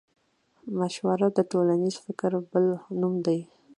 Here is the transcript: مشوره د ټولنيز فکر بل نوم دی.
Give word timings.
مشوره 0.79 1.27
د 1.33 1.39
ټولنيز 1.51 1.95
فکر 2.05 2.31
بل 2.51 2.65
نوم 2.99 3.13
دی. 3.25 3.39